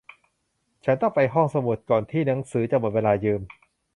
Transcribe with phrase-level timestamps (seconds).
[0.85, 3.41] ฉันต้องไปห้องสมุดก่อนที่หนังสือจะหมดเวลายืม